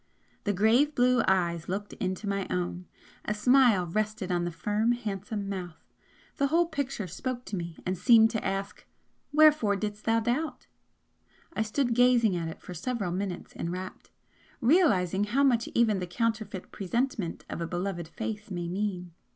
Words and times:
The 0.45 0.51
grave 0.53 0.95
blue 0.95 1.21
eyes 1.27 1.69
looked 1.69 1.93
into 1.93 2.27
my 2.27 2.47
own, 2.49 2.87
a 3.23 3.35
smile 3.35 3.85
rested 3.85 4.31
on 4.31 4.45
the 4.45 4.51
firm, 4.51 4.93
handsome 4.93 5.47
mouth 5.47 5.93
the 6.37 6.47
whole 6.47 6.65
picture 6.65 7.05
spoke 7.05 7.45
to 7.45 7.55
me 7.55 7.77
and 7.85 7.95
seemed 7.95 8.31
to 8.31 8.43
ask 8.43 8.87
'Wherefore 9.31 9.75
didst 9.75 10.05
thou 10.05 10.19
doubt?' 10.19 10.65
I 11.53 11.61
stood 11.61 11.93
gazing 11.93 12.35
at 12.35 12.47
it 12.47 12.63
for 12.63 12.73
several 12.73 13.11
minutes, 13.11 13.53
enrapt, 13.55 14.09
realising 14.59 15.25
how 15.25 15.43
much 15.43 15.69
even 15.75 15.99
the 15.99 16.07
'counterfeit 16.07 16.71
presentment' 16.71 17.45
of 17.47 17.61
a 17.61 17.67
beloved 17.67 18.07
face 18.07 18.49
may 18.49 18.67
mean. 18.67 19.11